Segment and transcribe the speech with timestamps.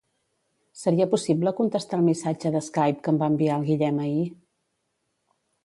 [0.83, 4.27] Seria possible contestar el missatge de Skype que em va enviar el Guillem ahir?